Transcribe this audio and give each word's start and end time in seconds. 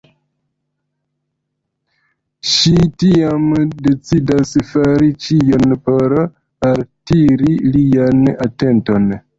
Ŝi 2.53 2.73
tiam 3.03 3.45
decidas 3.89 4.57
fari 4.73 5.13
ĉion 5.27 5.79
por 5.91 6.19
altiri 6.73 7.57
lian 7.79 8.27
atenton. 8.51 9.11